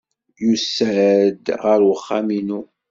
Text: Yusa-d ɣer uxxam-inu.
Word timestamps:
Yusa-d 0.43 1.45
ɣer 1.63 1.79
uxxam-inu. 1.93 2.61